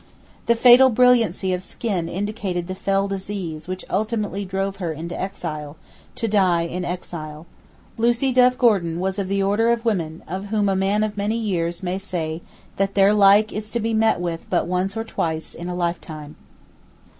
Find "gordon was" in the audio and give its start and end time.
8.57-9.19